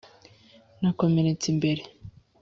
Nakomeretse 0.81 1.45
imbere 1.53 1.83